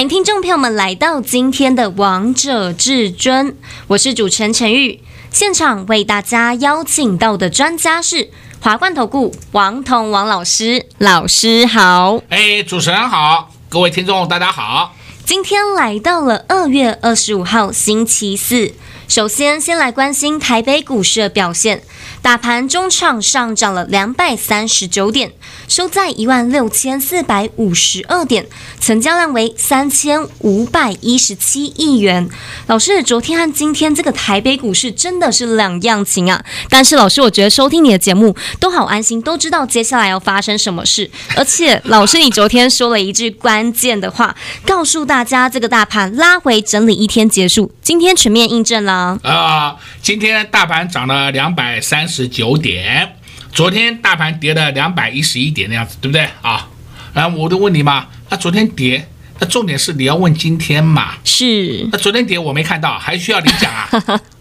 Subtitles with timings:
[0.00, 3.52] 欢迎听众朋友们来到今天的《王者至尊》，
[3.86, 4.98] 我是主持人陈玉。
[5.30, 8.30] 现场为大家邀请到的专家是
[8.62, 12.18] 华冠投顾王彤王老师，老师好。
[12.30, 14.96] 哎，主持人好，各位听众大家好。
[15.26, 18.72] 今天来到了二月二十五号星期四，
[19.06, 21.82] 首先先来关心台北股市的表现。
[22.22, 25.32] 大盘中场上涨了两百三十九点，
[25.66, 28.46] 收在一万六千四百五十二点，
[28.78, 32.28] 成交量为三千五百一十七亿元。
[32.66, 36.44] 老师，昨天和今天这个台北股市真的是两样情啊！
[36.68, 41.10] 但是老师，我觉得收听你的节目都好安心，都知道接下来要发生什么事。
[41.36, 49.76] 而且老师，你昨天说了一句关键的话，告诉大家这个大盘拉回整理一天结束，今天全面印证了啊！
[50.02, 52.09] 今天大盘涨了两百三。
[52.10, 53.16] 十九点，
[53.52, 56.68] 昨天大盘跌了两百一十一点的样子，对不对啊？
[57.14, 59.08] 然后我就问你嘛，那昨天跌，
[59.38, 61.14] 那重点是你要问今天嘛？
[61.24, 61.88] 是。
[61.90, 63.88] 那昨天跌我没看到，还需要你讲啊？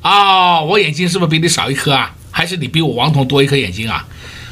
[0.01, 2.13] 哦， 我眼睛是不是比你少一颗啊？
[2.31, 4.05] 还是你比我王彤多一颗眼睛啊？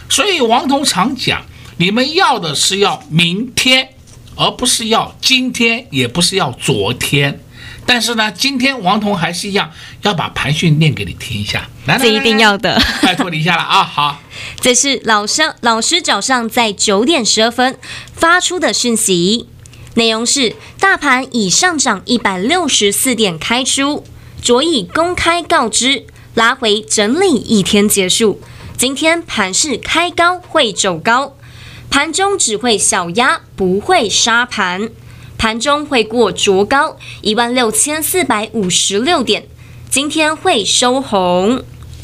[0.09, 1.45] 所以王彤常讲，
[1.77, 3.89] 你们要的是要明天，
[4.35, 7.39] 而不是要今天，也不是要昨天。
[7.87, 9.71] 但是呢，今天王彤还是一样
[10.01, 13.81] 要把盘讯念给你听一下，来，这一定要的，拜托你一下了啊！
[13.81, 14.21] 好，
[14.59, 17.79] 这是老师老师早上在九点十二分
[18.13, 19.47] 发出的讯息，
[19.93, 24.05] 内容是：大盘已上涨一百六十四点开出，
[24.41, 28.41] 昨已公开告知拉回整理一天结束，
[28.77, 31.37] 今天盘势开高会走高，
[31.89, 34.89] 盘中只会小压，不会杀盘。
[35.37, 39.45] 盘中会过卓高一万六千四百五十六点，
[39.89, 41.63] 今天会收红，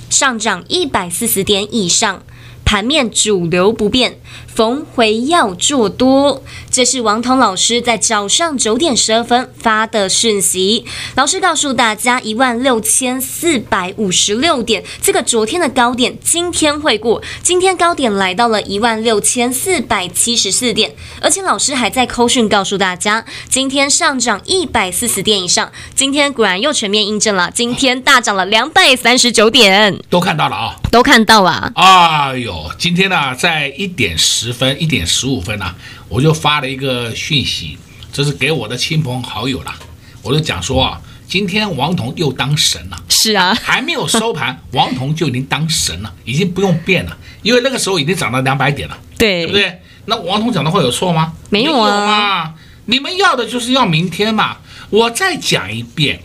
[0.09, 2.23] 上涨一百四十点以上，
[2.63, 4.19] 盘面主流不变。
[4.55, 10.85] 逢回要做多，这是王彤老师在早上九点十二分发的讯息。
[11.15, 17.23] 老师告诉大家，一万六千四百五十六点，这个昨天的高点，今天会过。
[17.41, 25.71] 今天高点来到了一万六千四百七十四点，而且老师还在扣讯告诉大家，今天上涨一百四十点以上。
[25.95, 31.71] 今天果然又全面印证了，今天大涨了两百三十九点，都看到了啊，都看到了。
[31.75, 34.42] 哎呦，今天呢，在一点十。
[34.43, 35.75] 十分一点十五分呢、啊，
[36.09, 37.77] 我就发了一个讯息，
[38.11, 39.73] 这是给我的亲朋好友了。
[40.21, 43.01] 我就讲说啊，今天王彤又当神了。
[43.07, 49.79] 是啊，还没有收盘，王彤就已经当神了，已经不用变了，因为那个时候已经涨到两百点了，对，对不对？
[50.07, 51.31] 那王彤讲的话有错吗？
[51.49, 52.53] 没有啊，有，
[52.93, 54.57] 你们要的就是要明天嘛。
[54.89, 56.21] 我再讲一遍，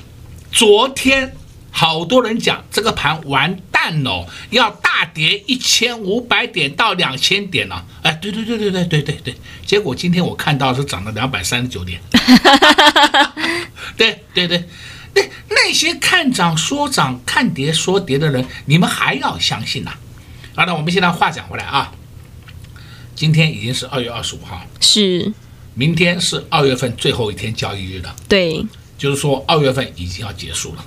[0.51, 1.37] 昨天。
[1.79, 7.87] 好多人讲这个盘完蛋了，要大跌一千五百点到两千点了。
[8.03, 9.35] 哎，对对对对对对对对，
[9.65, 12.01] 结果今天我看到是涨了两百三十九点。
[13.97, 14.65] 对对对，
[15.15, 19.93] 那那些看涨说涨、看跌说跌的人，你们还要相信呐？
[20.57, 21.93] 好，那我们现在话讲回来啊，
[23.15, 25.33] 今天已经是二月二十五号，是，
[25.75, 28.17] 明天是二月份最后一天交易日了。
[28.29, 28.67] 对，
[28.99, 30.85] 就是说二月份已经要结束了。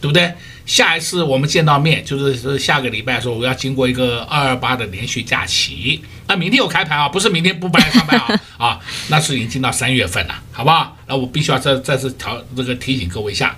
[0.00, 0.32] 对不对？
[0.64, 10.94] 下一次我们见到面就是是下个礼拜说我要经过一个二二八的连续假期，那明天有开盘啊，不是明天不白上班啊 啊，那是已经进到三月份了，好不好？
[11.06, 13.56] 那我必须要再再次调这个提醒各位一下，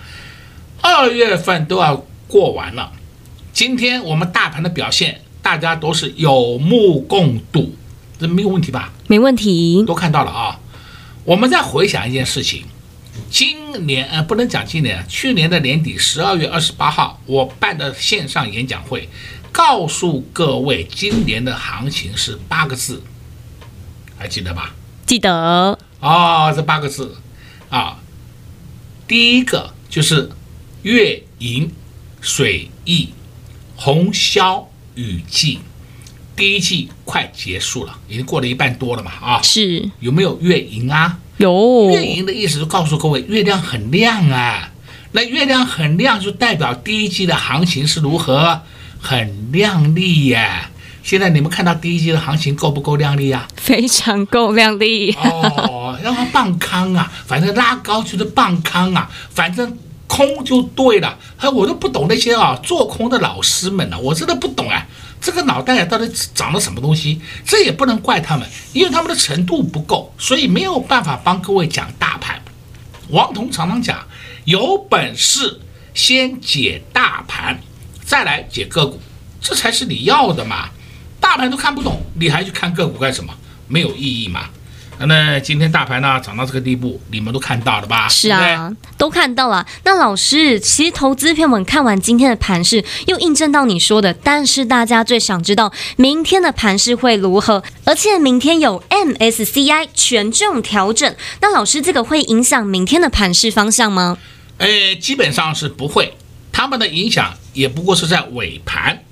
[0.80, 2.92] 二月份都要过完了，
[3.52, 7.74] 今天我们大盘的表现大家都是有目共睹，
[8.20, 8.92] 这没有问题吧？
[9.08, 10.60] 没问题，都看到了啊。
[11.24, 12.64] 我们再回想一件事情。
[13.28, 19.08] 今年呃，不能讲今年，去年的年底十二月二十八号，我办的线上演讲会，
[19.52, 23.02] 告诉各位今年的行情是八个字，
[24.16, 24.74] 还记得吧？
[25.06, 27.16] 记得哦，这八个字
[27.68, 27.98] 啊，
[29.06, 30.30] 第一个就是
[30.82, 31.72] 月盈
[32.20, 33.10] 水溢，
[33.76, 35.58] 红销雨霁，
[36.34, 41.19] 第一季快结束了，已经过了一半多了嘛啊，是有没有月盈啊？
[41.40, 44.70] 有月盈的意思就告诉各位，月亮很亮啊。
[45.12, 48.60] 那月亮很亮，就代表第一季的行情是如何？
[49.00, 50.68] 很亮丽呀。
[51.02, 53.48] 现在你们看到第一季的行情够不够亮丽呀？
[53.56, 55.12] 非常够亮丽。
[55.12, 61.18] 哦，让它棒康啊，反正拉高就是棒康啊，反正空就对了。
[61.38, 64.86] 哎，我都不懂那些啊做空的老师们呢、啊，我真的不懂啊，
[65.20, 67.20] 这个脑袋到底长了什么东西？
[67.44, 72.40] 这也不能怪他们，因为他们的程度不够，所以没有办法帮各位讲大盘。
[73.10, 74.06] 王彤常常讲，
[74.44, 75.60] 有本事
[75.92, 77.60] 先解大盘，
[78.04, 78.98] 再来解个股，
[79.40, 80.70] 这才是你要的嘛。
[81.20, 83.34] 大盘都看不懂，你还去看个股干什么？
[83.68, 84.48] 没有意义嘛。
[85.06, 88.08] 那今天大盘呢涨到这个地步，你们都看到了吧？
[88.08, 89.66] 是啊，都看到了。
[89.84, 94.12] 那老师，其实投资朋友们看完今天的盘势，又印证到你说的。
[94.12, 104.18] 但是大家最想知道明天的盘势会如何，而且明天有 MSCI 权重调整，那老师这个会影响明天的盘势方向吗？
[104.58, 106.14] 诶，基本上是不会，
[106.52, 109.02] 他们的影响也不过是在尾盘，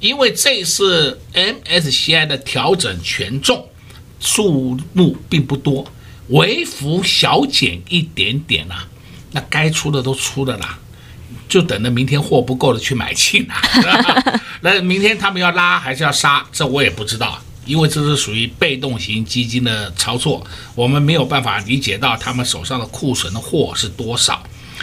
[0.00, 3.68] 因为这次 MSCI 的调整权重。
[4.26, 5.86] 数目并不多，
[6.30, 8.88] 微幅小减一点点啊，
[9.30, 10.76] 那该出的都出了啦，
[11.48, 13.62] 就等着明天货不够了去买进啊。
[14.62, 20.44] 那明天他们要拉还是要杀，这我也不知道，因为这是属于被动型基金的操作，
[20.74, 24.42] 我们没有办法理解到他们手上的库存的货是多少。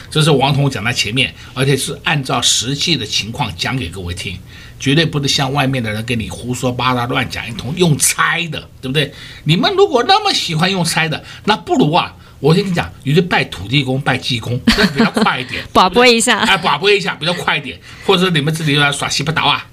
[0.10, 4.40] 这是王彤讲在前面，而且是按照实际的情况讲给各位听。
[4.83, 9.13] 绝对不能像外面的人跟你胡说八道、乱讲一通，用猜的，对不对？
[9.45, 15.63] 你们如果那么喜欢用猜的，那不如啊，我跟你讲，你就拜土地公、拜济公， 那比较快一点。
[15.71, 19.65] 把播一下，哎，把播一下比较快一点，或者你们自己来耍西巴刀啊，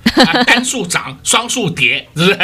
[0.46, 2.36] 单数涨，双数跌，是不是？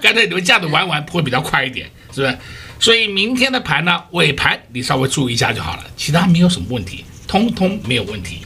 [0.00, 2.38] 干脆你们这样子玩玩会比较快一点，是不是？
[2.78, 8.42] 所以明天的盘呢，尾盘你稍微注意一下就好了，其他没有什么问题，通通没有问题。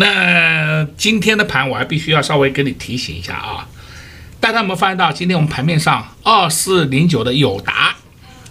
[0.00, 3.68] 那今天的盘我还必须要稍微跟你提醒一下啊，
[4.40, 7.94] 大家有没有发现到今天我们盘面上二四零九的友达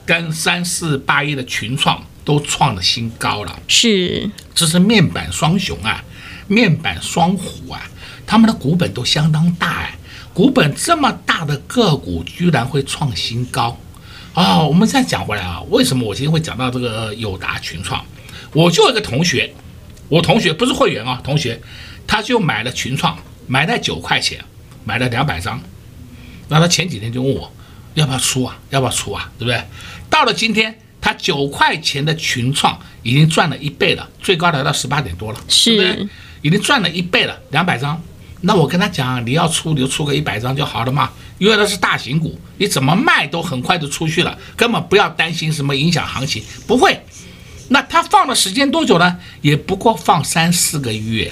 [0.06, 3.60] 跟三四八一的群创都创了新高了？
[3.68, 6.04] 是，这是面板双雄啊，
[6.48, 7.82] 面板双虎啊，
[8.28, 9.98] 他们的股本都相当大哎，
[10.32, 13.76] 股本这么大的个股居然会创新高
[14.36, 14.60] 啊！
[14.62, 18.06] 我们再讲回来啊，为什么我今天会讲到这个友达群创？
[18.54, 19.52] 我就有一个同学。
[20.10, 21.62] 我同学不是会员啊，同学，
[22.06, 23.18] 他就买了群创，
[23.48, 24.44] 买了九块钱，
[24.84, 25.62] 买了两百张，
[26.48, 27.52] 那他前几天就问我，
[27.94, 28.58] 要不要出啊？
[28.72, 29.32] 要不要出啊？
[29.38, 29.64] 对不对？
[30.10, 36.10] 到了今天，他九块钱的群创已经赚了一倍了，最高来到十八点多了，是，对不对？
[36.42, 38.02] 已经赚了一倍了，两百张。
[38.42, 46.98] 那我跟他讲，你要出你就出个一百张就好了嘛，因为那是大型股，你怎么卖都很快就出去了，根本不要担心什么影响行情，不会。
[47.70, 49.18] 那他放的时间多久呢？
[49.42, 51.32] 也不过放三四个月，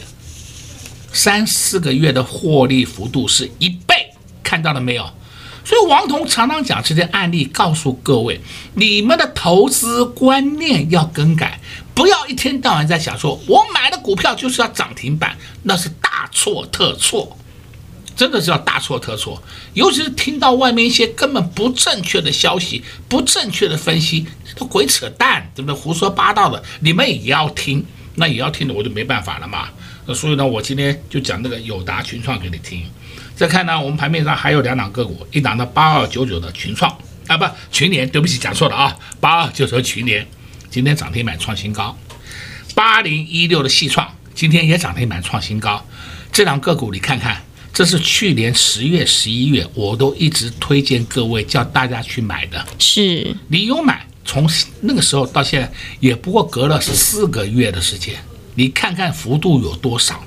[1.11, 5.09] 三四个月的获利幅度是一倍，看到了没有？
[5.65, 8.39] 所以王彤常常讲这些案例，告诉各位，
[8.75, 11.59] 你们的投资观念要更改，
[11.93, 17.37] 不要一天到晚在想说，我买的股票就是要涨停板，那是大错特错。
[18.17, 19.41] 真的是要大错特错，
[19.75, 24.25] 尤其是听到外面一些根本不正确的消息、不正确的分析，
[24.55, 25.79] 都鬼扯淡，对不对？
[25.79, 27.85] 胡说八道的，你们也要听，
[28.15, 29.69] 那也要听的，我就没办法了嘛。
[30.07, 32.83] 那所以呢，我今天就讲那个友达群创给你听。
[33.35, 36.91] 再看呢，我们盘面上还有两档个股，一档的八二九九的群创
[37.27, 40.27] 啊，不群联，对不起，讲错了啊，八二九九群联
[40.71, 41.95] 今天涨停板创新高，
[42.73, 45.85] 八零一六的细创今天也涨停板创新高，
[46.31, 47.43] 这两个股你看看。
[47.77, 52.65] 这是去年十月、十一月，我都一直推荐各位叫大家去买的。
[52.79, 54.49] 是你有买，从
[54.81, 58.15] 那个时候到现在，也不过隔了四个月的时间，
[58.55, 60.19] 你看看幅度有多少？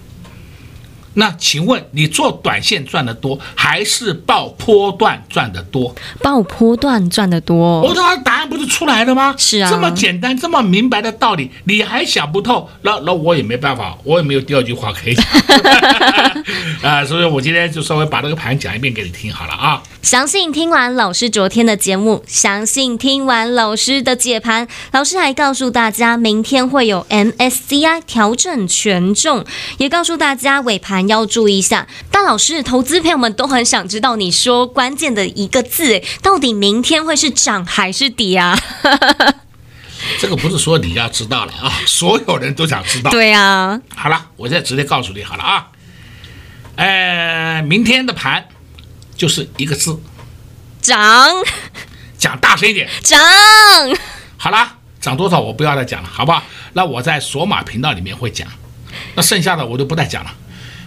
[1.14, 5.94] 那请问你做短线赚的多，还是爆波段赚的多？
[6.22, 7.80] 爆波段赚的多。
[7.80, 9.34] 我说答案不是出来了吗？
[9.36, 12.70] 是啊，这么简单、这么明白的道理，你还想不透？
[12.82, 15.26] 那那我也没办法，我也没有第二句话可以讲
[16.88, 17.04] 啊。
[17.04, 19.82] 所以我今天就稍微把这个盘讲一遍给你听好了啊。
[20.02, 29.44] 相信听完老师昨天的节目，相信听完老师的解盘，老师还告诉大家明天会有 MSCI 调整权重，
[29.78, 30.99] 也告诉大家尾盘。
[31.08, 38.58] 要注意一下，但老师，投资朋友们都很想知道你说关键的一个字，到底明天会是涨还是跌啊？
[40.18, 43.10] 这个不是说你要知道了啊，所有人都想知道。
[43.10, 45.68] 对啊，好了，我现在直接告诉你好了啊，
[46.76, 48.48] 呃，明天的盘
[49.16, 49.98] 就是一个字，
[50.80, 51.30] 涨。
[52.18, 53.18] 讲大声一点，涨。
[54.36, 56.42] 好了，涨多少我不要再讲了，好不好？
[56.74, 58.46] 那我在索马频道里面会讲。
[59.14, 60.30] 那剩下的我就不再讲了，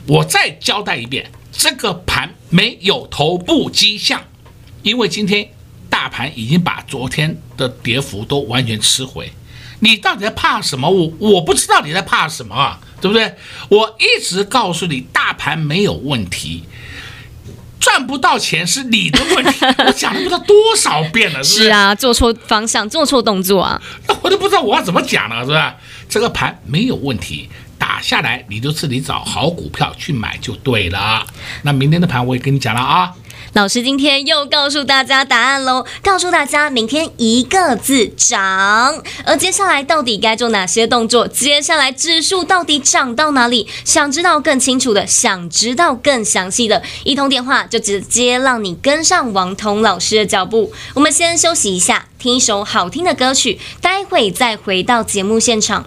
[0.06, 4.22] 我再交代一遍，这个盘没有头部迹象，
[4.82, 5.50] 因为今天
[5.90, 9.32] 大盘已经把昨天的跌幅都完全吃回。
[9.80, 10.90] 你到底在怕什么？
[10.90, 13.36] 我我不知道你在怕什么啊，对不对？
[13.70, 16.64] 我一直告诉你，大盘没有问题，
[17.80, 19.66] 赚不到钱是你的问题。
[19.86, 21.64] 我讲了不知道多少遍了，是不是？
[21.66, 25.76] 是啊，做错方向，做错动作啊，那我都不知道我要怎么讲了，是吧？
[26.08, 27.50] 这个盘没有问题，
[27.84, 31.28] 打下来你就自己找好股票去买就对了。
[31.64, 33.12] 那明天的盘我也跟你讲了啊。
[33.52, 41.28] 老师今天又告诉大家答案喽，告诉大家明天一个字涨，而接下来到底该做哪些动作？
[41.28, 43.68] 接下来指数到底涨到哪里？
[43.84, 50.72] 想知道更清楚的，想知道更详细的，一通电话就直接让你跟上王彤老师的脚步。
[50.94, 55.86] 我们先休息一下，听一首好听的歌曲，待会再回到节目现场。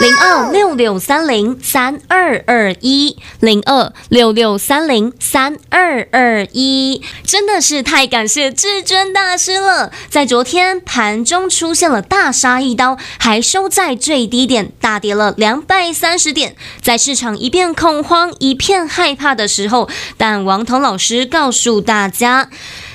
[0.00, 9.92] 零二六六三零三二二一，零二六六三零三二二一，真的是太感谢至尊大师了！
[10.08, 22.48] 在昨天盘中出现了大杀一刀，还收在最低点，大跌了两百三十点，在市场一片恐慌、一片害怕的时候，但王彤老师告诉大家。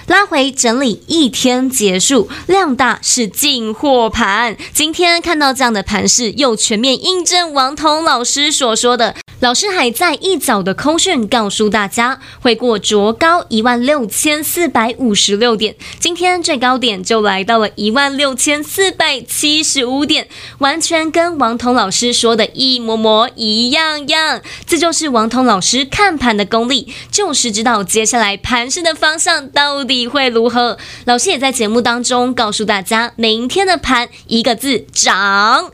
[0.07, 4.55] 拉回整理一天结束，量大是进货盘。
[4.71, 9.15] 今天看到这样的盘势，又全面印证王彤老师所说的。
[9.41, 20.27] 老师还在一早的空讯告诉大家，会过卓高一万六千四百五十六点，今天最高点就来到了一万六千四百七十五点，
[20.59, 24.41] 完全跟王彤老师说的一模模一样样。
[24.65, 30.77] 这就是王彤老师看盘的功力，就是知道接下来盘势的方向到底会如何。
[31.05, 35.71] 老师也在节目当中告诉大家，明天的盘一个字涨。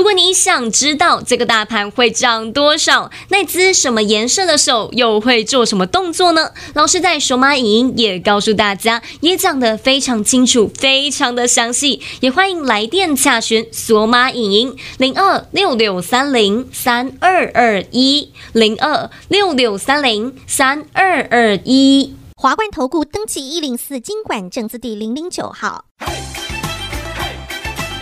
[0.00, 6.52] 如果你想知道这个大盘会涨多少，那只什么颜色的手又会做什么动作呢？
[6.72, 18.32] 老师在索马影音也告诉大家，也讲得非常清楚，非常的详细，也欢迎来电洽询索马影音零二六六三零三二二一。
[18.54, 25.84] 零二六六三零三二二一华冠投顾登记一零四金管证字第零零九号，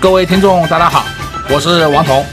[0.00, 1.04] 各位听众，大家好。
[1.50, 2.24] 我是王彤，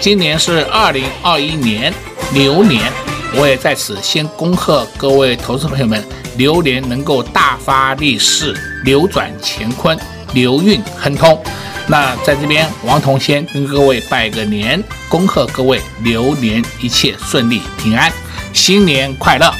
[0.00, 1.94] 今年是二零二一年
[2.32, 2.92] 牛年，
[3.36, 6.04] 我也在此先恭贺各位投资朋友们，
[6.36, 8.52] 牛年能够大发利市，
[8.84, 9.96] 扭转乾坤，
[10.32, 11.40] 牛运亨通。
[11.86, 18.12] 那在这边，王彤先跟各位拜个年，恭贺各位牛年一切顺利平安，
[18.52, 19.54] 新年快乐。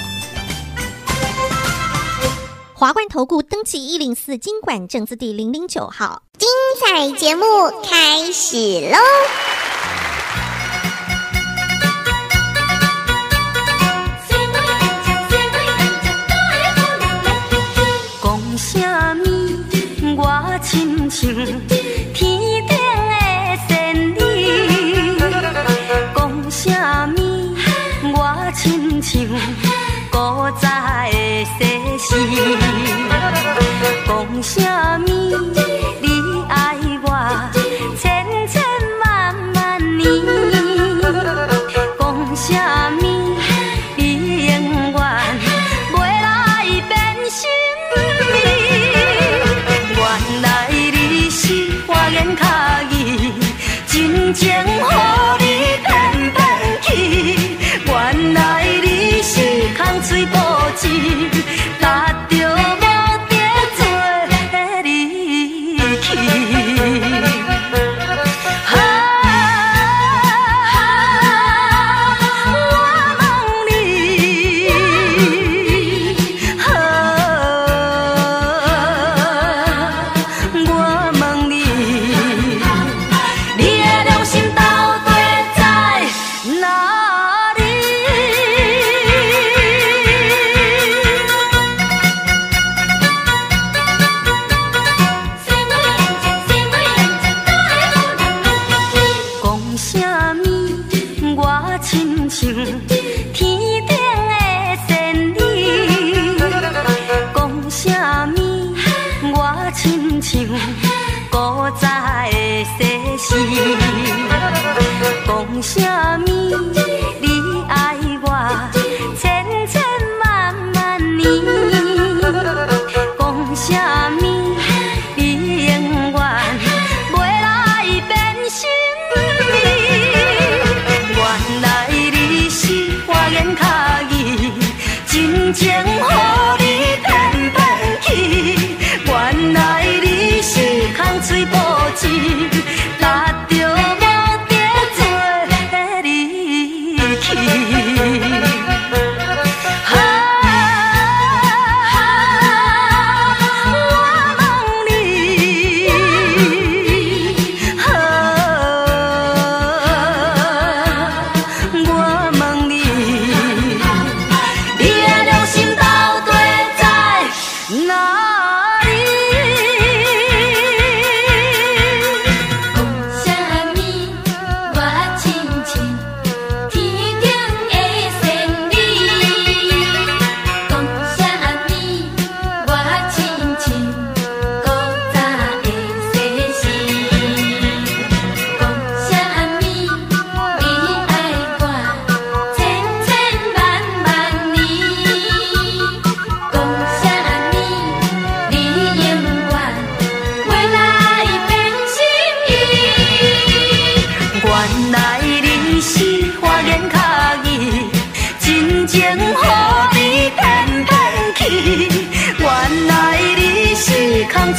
[2.82, 6.20] 华冠投顾登记一零四经管证字第零零九号。
[6.36, 6.48] 精
[6.80, 7.44] 彩节目
[7.88, 8.56] 开始
[8.90, 8.98] 喽！
[18.20, 18.80] 讲什
[19.14, 20.16] 么？
[20.16, 21.32] 我亲像
[22.12, 22.74] 天顶的
[23.68, 24.18] 仙女。
[26.16, 26.68] 讲什
[27.10, 27.22] 么？
[28.12, 29.24] 我亲像
[30.10, 30.18] 古
[30.60, 30.91] 早的
[34.06, 34.81] 讲什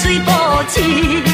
[0.03, 1.32] 水无情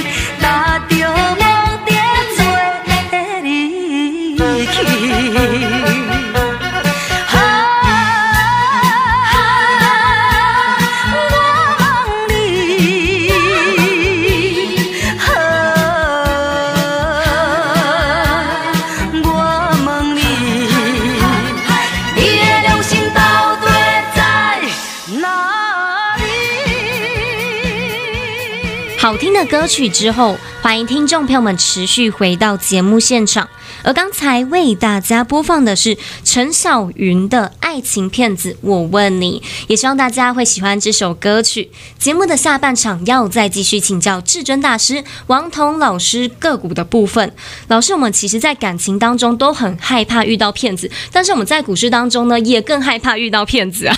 [29.09, 33.49] 好听的歌曲之后，欢迎听众朋友们持续回到节目现场。
[33.81, 41.71] 而刚才为大家播放的是陈小云的爱情骗子，我问你，也希望大家会喜欢这首歌曲。
[41.97, 47.33] 节目的下半场要再继续请教至尊大师王彤老师个股的部分。
[47.67, 53.97] 老师，我们其实，在感情当中都很害怕遇到骗子，但是我们在股市当中呢，也更害怕遇到骗子啊。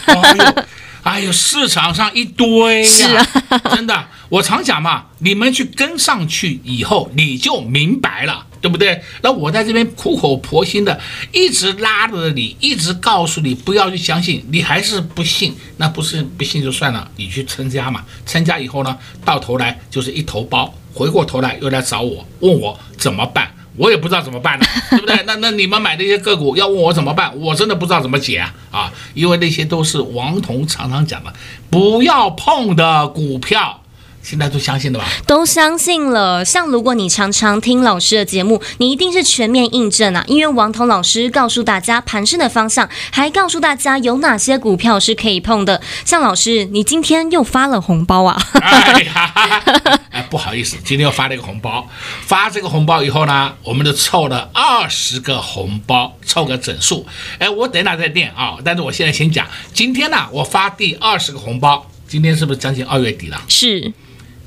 [1.04, 3.28] 哎呦，市场上一堆呀，
[3.74, 4.06] 真的。
[4.30, 9.02] 我常讲嘛，你们去跟上去以后，你就明白了，对不对？
[9.22, 10.98] 那我在这边苦口婆心的
[11.34, 18.06] 一直拉着你，一直告诉你不要去相信，你还是不信，那不是不信就算了，你去参加嘛。
[18.26, 23.52] 参加以后呢，到头来就是一头包，回过头来又来找我，问我怎么办。
[23.78, 25.24] 我也不知道怎么办呢， 对不对？
[25.26, 28.94] 那那你们买那些个股要问我怎么办，我真的不知道怎么解啊啊！
[29.14, 31.34] 因为那些都是王彤常常讲的，
[31.70, 33.81] 不要碰的股票。
[34.24, 35.06] 现在都相信了吧？
[35.26, 36.46] 都相信了。
[36.46, 40.24] 像如果你常常听老师的节目，你一定是全面印证啊。
[40.28, 45.82] 因为王彤老师告诉大家盘势的方向，还告诉大家有哪些股票是可以碰的。
[46.06, 48.42] 像老师，你今天又发了红包啊？
[48.62, 49.34] 哎呀，
[50.12, 51.90] 哎，不好意思，今天又发了一个红包。
[52.22, 57.06] 发这个红包以后呢，我们就凑了二十个红包，凑个整数。
[57.40, 58.58] 哎，我等下再念啊。
[58.64, 61.88] 但是我现在先讲，今天呢，我发第二十个红包。
[62.08, 63.42] 今天是不是将近二月底了？
[63.48, 63.94] 是。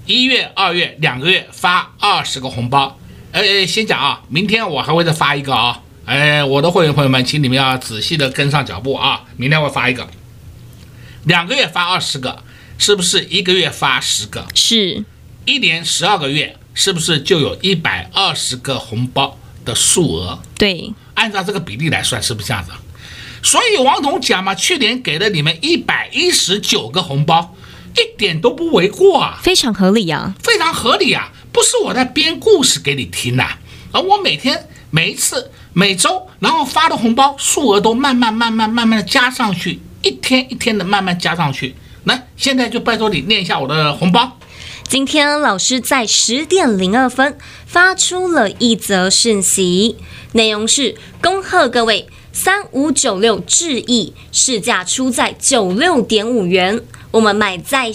[0.06, 2.98] 一月、二月两个月发二十个红包，
[3.32, 10.06] 哎，先讲啊，明天我还会再发一个啊，哎，我的会员朋友们，请你们要仔细的跟上脚步啊，明天我发一个，
[11.24, 12.42] 两个月发二十个，
[12.76, 14.46] 是不是一个月发十个？
[14.54, 15.02] 是，
[15.46, 20.38] 一年十二个月，是不是就有一百二十个红包的数额？
[20.58, 22.72] 对，按照这个比例来算，是不是这样子？
[23.42, 27.56] 所以王总讲嘛，去年给了你们一百一十九个红包。
[27.96, 33.57] 一点都不为过啊，非常合理呀，非常合理啊，不是我在编故事给你听呐，
[33.92, 41.74] 而我每天、每一次、每周，然后发的红包数额都慢慢、慢慢、慢慢的加上去，一天一天的慢慢加上去。
[42.04, 44.38] 来现在就拜托你念一下我的红包。
[44.87, 49.96] 今天老师在十点零二分发出了一则讯息，
[50.33, 56.82] 内容是恭贺各位三五九六智易市价出在九六点五元。
[57.12, 57.94] 我们买在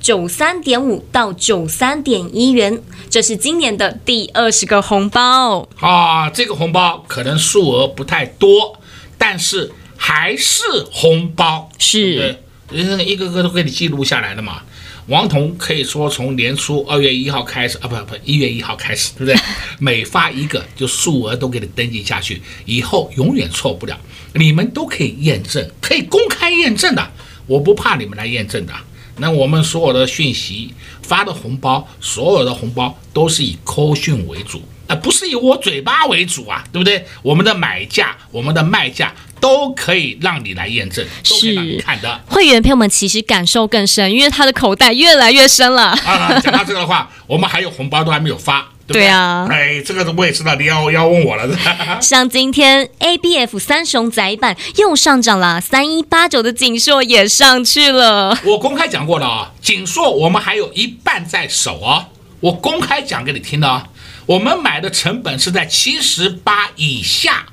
[0.00, 6.30] 九三点五到九三点一元，这是今年的第二十个红包啊！
[6.30, 8.78] 这个红包可能数额不太多，
[9.18, 14.62] 但是还是红包，是对，一个个都给你记录下来了嘛。
[15.08, 19.36] 王彤可以说从年初二月一号开始啊，不不，一月一号开始，对不对？
[19.80, 23.98] 每发一个就数额都给你登记下去，以后永远错不了，
[24.34, 27.12] 你们都可以验证，可以公开验证的。
[27.46, 28.72] 我不怕你们来验证的。
[29.16, 37.04] 那我们所有的讯息发的红包，所有的红包都是以扣讯为主，啊不是以我嘴巴为主啊，对不对？
[37.22, 39.12] 我们的买价，我们的卖价
[39.42, 42.20] 都可以让你来验证，都可以让你看的。
[42.28, 45.88] 会员朋友们其实感受更深，因为他的口袋越来越深了。
[45.88, 48.68] 啊，讲到这个的话，我们还有红包都还没有发。
[48.86, 51.48] 对，对啊，哎，这个我也知道，你要要问我了。
[52.00, 58.38] 像今天 ABF 三雄载板又上涨了，三一八九的景硕也上去了。
[58.44, 62.06] 我公开讲过了啊，景硕我们还有一半在手啊，
[62.38, 63.88] 我公开讲给你听的啊。
[64.26, 67.46] 我们买的成本是在七十八以下，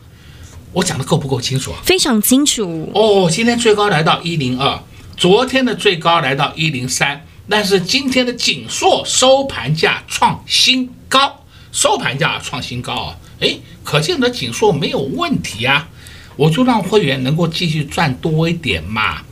[0.71, 1.79] 我讲的够不够清楚啊？
[1.83, 3.27] 非常清楚哦。
[3.31, 4.79] 今天最高来到一零二，
[5.17, 7.25] 昨天的最高来到一零三。
[7.51, 13.17] 但是今天的锦硕收盘价创新高，收盘价创新高啊！
[13.39, 15.89] 诶，可见的锦硕没有问题啊，
[16.35, 19.23] 我就让会员能够继续赚多一点嘛。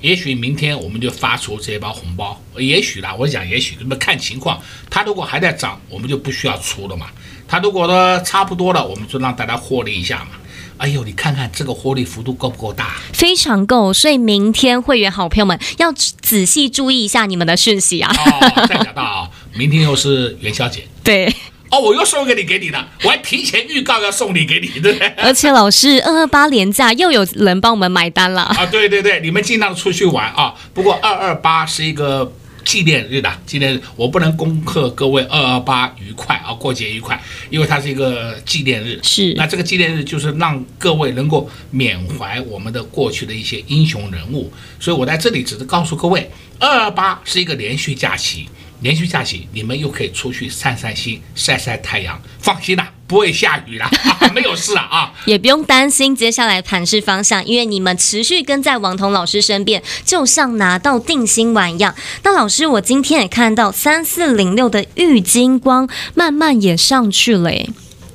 [0.00, 7.08] 也许明天我们就发出这一包红包，也许啦，我讲也许，那么看情况，它如果还在涨，我们就不需要出了嘛。
[7.46, 10.30] 它如果呢差不多了，我们就让大家获利一下嘛。
[10.78, 12.96] 哎呦，你看看这个获利幅度够不够大？
[13.12, 18.12] 非常够，所以明天会员好朋友们要仔细注意一下你们的讯息啊。
[18.14, 21.34] 哦，再讲到啊， 明天又是元宵节，对
[21.70, 25.08] 哦，我又送给你给你的，我还提前预告要送礼给你，对不对？
[25.16, 28.66] 而且老师，二二八连假又有人帮我们买单了啊！
[28.66, 30.54] 对对对，你们尽量出去玩啊！
[30.72, 32.32] 不过二二八是一个
[32.66, 39.00] 纪念日的纪念日，我不能恭贺各位二二八愉快啊，过节愉快，因为它是一个纪念日。
[39.04, 48.48] 是，那这个纪念日就是让各位能够缅怀我们的过去的一些英雄人物，所以我在这里只是告诉各位，二二八是一个连续假期。
[48.80, 52.20] 连续假期，你们又可以出去散散心、晒晒太阳。
[52.38, 53.88] 放心啦，不会下雨啦，
[54.20, 61.94] 啊、 没有事了啊，也不用担心接下来盘势方向，因为你们持续跟在王彤老师身边，就像拿到定心丸一样。
[62.22, 67.66] 那老师，我今天也看到三四零六的玉金光慢慢也上去了，哎，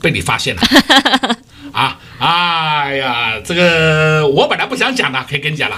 [0.02, 0.62] 被你发现了
[1.72, 1.98] 啊！
[2.20, 5.78] 哎呀，这个我本来不想讲的，可以跟你讲了。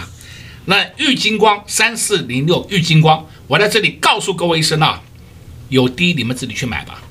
[0.65, 3.25] 那玉金光三四零六玉金光。
[3.47, 5.01] 我在这里告诉各位一声啊，
[5.69, 7.01] 有低你们自己去买吧。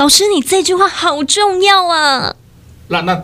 [0.00, 2.34] 老师，你这句话好重要啊。
[2.88, 3.22] 那那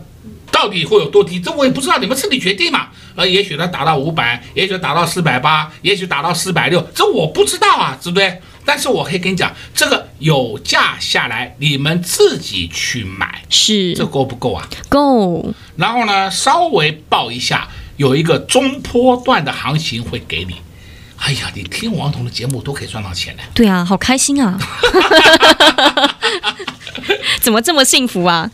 [0.52, 1.40] 到底会有多低？
[1.40, 2.88] 这我也不知道，你们自己决定嘛。
[3.14, 8.42] 呃，也许能达到五百，也许达到四百八，也许达到四百六，这我不知道啊，对不对？
[8.66, 14.68] 但是我可以跟你讲，这个有价下来，你们自己去买，是这够不够啊？
[14.90, 15.54] 够。
[15.76, 20.56] 然后呢，稍微报一下，有一个中波段的行情会给你。
[21.18, 23.42] 哎呀，你听王彤的节目都可以赚到钱呢。
[23.54, 24.58] 对啊，好开心啊！
[27.40, 28.50] 怎么这么幸福啊？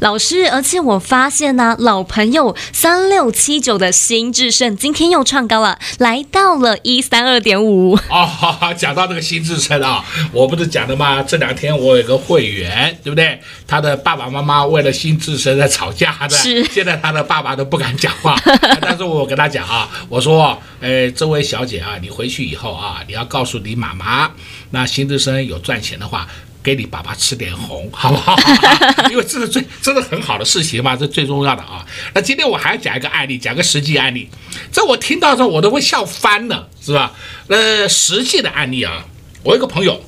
[0.00, 7.94] 老师，而且我发现呢、啊，老朋友三六七九的新智胜今天又创高了，来到了一三二点五。
[8.08, 11.22] 哦，讲到这个新智胜啊，我不是讲的吗？
[11.22, 13.40] 这两天我有个会员，对不对？
[13.66, 16.64] 他的爸爸妈妈为了新智胜在吵架的，是。
[16.66, 18.36] 现在他的爸爸都不敢讲话，
[18.82, 24.30] 但是我跟他讲啊，我说，诶，这位小姐啊，你回去以后啊，你要告诉你妈妈，
[24.70, 26.26] 那新智胜有赚钱的话。
[26.64, 28.34] 给你爸爸吃点红， 好不好？
[29.12, 31.84] 因为这是最，这是很好的事情嘛，这最重要的啊。
[32.14, 34.30] 那今天我还要讲一个案例，讲个实际案例。
[34.72, 37.12] 这我听到之后，我都会笑翻了，是吧？
[37.48, 39.04] 呃，实际的案例啊，
[39.42, 40.02] 我一个朋友，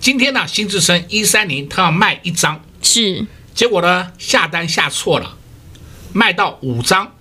[0.00, 5.36] 今天呢，新智深一三零，他要卖一张，是，结果呢，下单下错了，
[6.12, 7.12] 卖到五张，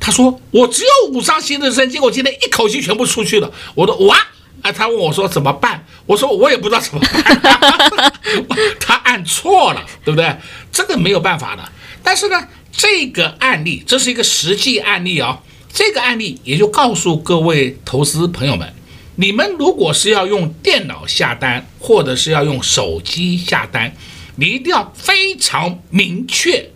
[0.00, 4.16] 他说我只有五张新智深，结果今天一口气全部出去了，我都哇。
[4.64, 5.84] 啊，他问我说怎么办？
[6.06, 8.12] 我说我也不知道怎么办。
[8.80, 10.34] 他按错了，对不对？
[10.72, 11.62] 这个没有办法的。
[12.02, 15.38] 但是呢，这个案例这是一个实际案例啊、
[15.70, 18.72] 这个案例也就告诉各位投资朋友们，
[19.16, 23.94] 你们如果是要用电脑下单，或者是要用手机下单，
[24.36, 26.70] 你一定要非常明确。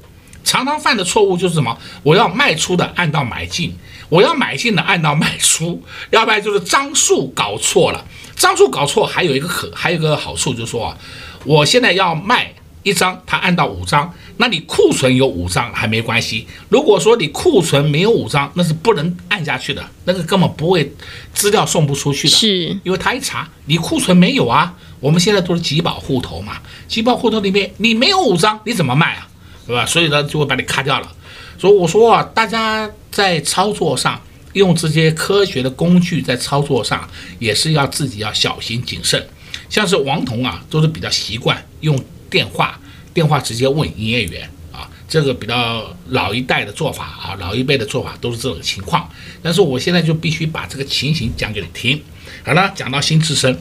[0.44, 1.78] 常常犯的错误就是什么？
[2.02, 3.74] 我要卖出的按到买进。
[4.08, 8.04] 我要买进的按到卖出， 要不然就是张数搞错了。
[8.36, 10.96] 张数搞错还有一个可还有一个好处就是说啊，
[11.44, 16.46] 我现在要卖一张，他按到五张，那你库存有五张还没关系。
[16.68, 20.94] 如果说你库存没有五张，那是不能按下去的，那个根本不会
[21.34, 22.36] 资料送不出去的。
[22.36, 29.28] 是，因为他一查你库存没有啊，我们现在都是集保户头嘛，集保户头里面你没有五张，你怎么卖啊？
[29.66, 29.84] 对吧？
[29.84, 31.12] 所以呢就会把你卡掉了。
[31.58, 34.20] 所以我说啊，大家在操作上
[34.52, 39.28] 用这些科学的工具，在操作上也是要自己要小心谨慎。
[39.68, 41.98] 像是王彤啊，都是比较习惯用
[42.30, 42.78] 电话，
[43.12, 49.10] 电话直接问营业员啊，这个比较老一代的做法啊，老一辈的做法都是这种情况。
[49.42, 52.00] 但是我现在就必须把这个情形讲给你听。
[52.44, 53.58] 好了，讲到新智深。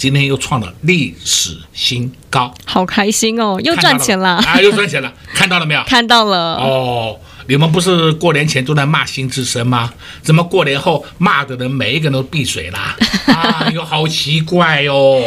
[0.00, 3.60] 今天又创了历史新高，好开心哦！
[3.62, 4.58] 又赚钱了，了啊！
[4.58, 5.82] 又赚钱了， 看到了没有？
[5.86, 7.20] 看到了哦！
[7.48, 9.92] 你们不是过年前都在骂新智深吗？
[10.22, 12.96] 怎么过年后骂的人每一个人都闭嘴啦？
[13.28, 15.22] 啊，哟，好奇怪哦！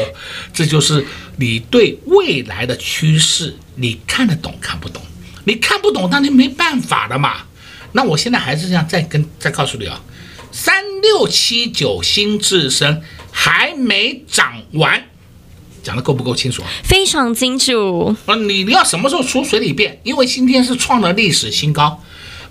[0.52, 1.06] 这就是
[1.38, 5.04] 你对未来的趋势，你看得懂看不懂？
[5.44, 7.44] 你看不懂，那你没办法的嘛。
[7.92, 10.02] 那我现在还是这样，再跟再告诉你啊，
[10.52, 13.04] 三六七九新智深。
[13.34, 15.04] 还没涨完，
[15.82, 16.62] 讲的够不够清楚？
[16.84, 18.16] 非常清楚。
[18.28, 20.00] 啊，你你要什么时候出水里边？
[20.04, 22.02] 因为今天是创了历史新高，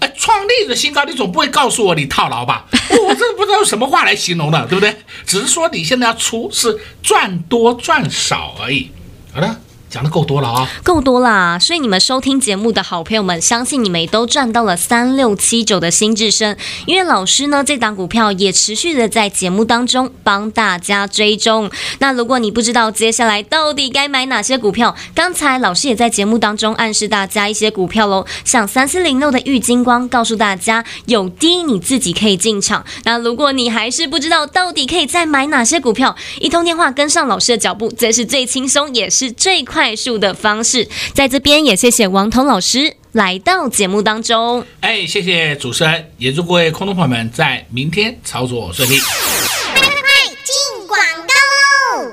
[0.01, 2.67] 哎，创历史新高，你总不会告诉我你套牢吧？
[3.09, 4.95] 我这不知道用什么话来形容了，对不对？
[5.25, 8.91] 只是说你现在要出是赚多赚少而已。
[9.33, 9.61] 好的。
[9.93, 11.59] 讲的够多了啊，够多啦！
[11.59, 21.71] 所以你们收听节目的好朋友们，相信你们也都赚到了三六七九的新智深，因为老师呢，这档股票也持续的在节目当中帮大家追踪。
[21.99, 32.83] 那如果你不知道接下来到底该买哪些股票，刚才老师也在节目当中暗示大家一些股票喽，像三四零六的玉金光，告诉大家有低你自己可以进场。
[33.05, 40.89] 那如果你还是不知道到底可以再买哪些股票，一通电话跟上老师的脚步，这是最轻松也是最快快速的方式。
[41.13, 44.65] 在这边也谢谢王彤老师来到节目当中。
[44.79, 48.97] 哎，谢谢主持人，也祝各位空头朋友们在明天操作顺利。
[49.75, 49.91] 快快
[50.45, 52.13] 进广告喽！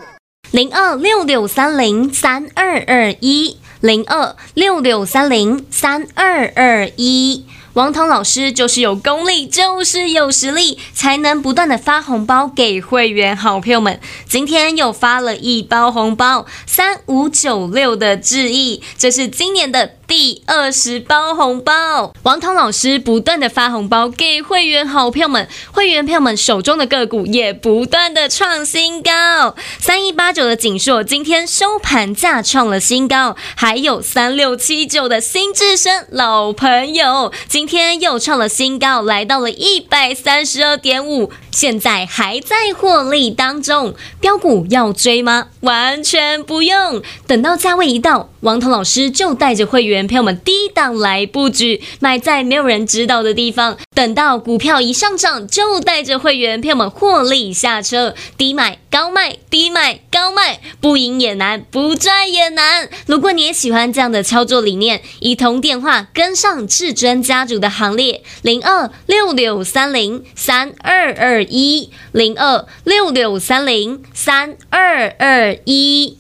[0.50, 7.46] 零二六六三零三二二一，零二六六三零三二二一。
[7.74, 14.00] 王涛老师就是有功力，就是有实力，才能不断的发红包给会员好朋友们。
[14.28, 22.14] 今天又发了一包红包，三五九六的致意，这是今年的第二十包红包。
[22.24, 29.56] 王涛老师不断的发红包给会员好朋友们，会员朋友们手中的个股也不断的创新高。
[29.78, 37.32] 三一八九的景硕今天收盘价创了新高，还有三六七九的新智深老朋友。
[37.60, 43.94] 今天又创了新高，来到了一百三十二点五，现在还在获利当中。
[44.22, 45.48] 标股要追吗？
[45.60, 53.78] 完全不用，等到价位一到，王彤老师就带着会员朋友们低档来布局，买在没有人知道的地方。
[54.00, 62.88] 等到股票一上涨，就带着会员朋友们获利下车，低买高卖，低买高卖，不赢也难，不赚也难。
[63.08, 76.19] 如果你也喜欢这样的操作理念，一通电话跟上至尊家族的行列，零二六六三零三二二一，零二六六三零三二二一。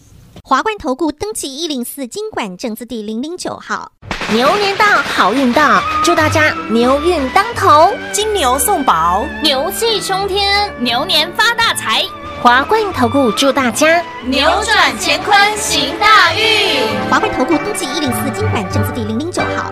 [0.49, 3.91] 华冠投顾登记一零四金管证字第零零九号。
[4.33, 12.03] 牛年到，好运到，祝大家牛运当头，金牛送宝，牛气冲天，牛年发大财。
[12.41, 16.81] 华冠投顾祝大家扭转乾坤行大运。
[17.11, 19.71] 华冠投顾登记一零四金管证字第零零九号。